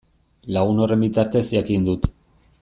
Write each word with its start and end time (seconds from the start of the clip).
Lagun 0.55 0.81
horren 0.85 1.03
bitartez 1.07 1.45
jakin 1.59 1.87
dut. 1.91 2.11